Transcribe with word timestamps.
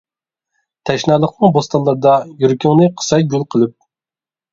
تەشنالىقنىڭ 0.89 1.53
بوستانلىرىدا، 1.57 2.13
يۈرىكىڭنى 2.45 2.87
قىساي 3.03 3.27
گۈل 3.35 3.45
قىلىپ. 3.57 3.77